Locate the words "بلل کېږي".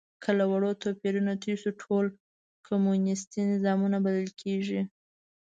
4.05-4.81